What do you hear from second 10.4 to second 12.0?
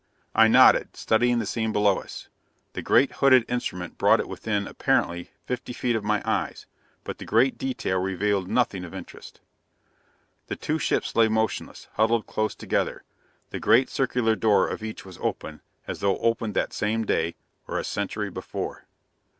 The two ships lay motionless,